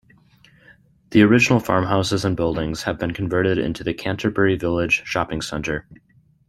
[1.11, 5.85] The original farmhouses and buildings have been converted into the Canterbury Village shopping center.